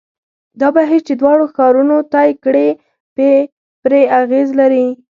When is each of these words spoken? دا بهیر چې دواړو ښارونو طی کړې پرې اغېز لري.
دا 0.59 0.67
بهیر 0.75 1.01
چې 1.07 1.13
دواړو 1.21 1.45
ښارونو 1.55 1.97
طی 2.13 2.29
کړې 2.43 2.67
پرې 3.83 4.01
اغېز 4.21 4.49
لري. 4.59 4.85